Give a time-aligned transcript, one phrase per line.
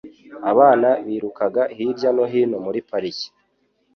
[0.51, 3.29] Abana birukaga hirya no hino muri parike